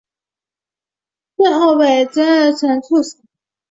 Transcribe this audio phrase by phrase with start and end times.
[1.37, 3.21] 最后被金日成处死。